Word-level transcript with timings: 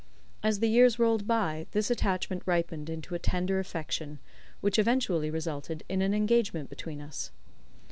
As 0.41 0.61
the 0.61 0.67
years 0.67 0.97
rolled 0.97 1.27
by, 1.27 1.67
this 1.73 1.91
attachment 1.91 2.41
ripened 2.47 2.89
into 2.89 3.13
a 3.13 3.19
tender 3.19 3.59
affection, 3.59 4.17
which 4.59 4.79
eventually 4.79 5.29
resulted 5.29 5.83
in 5.87 6.01
an 6.01 6.15
engagement 6.15 6.71
between 6.71 6.99
us. 6.99 7.29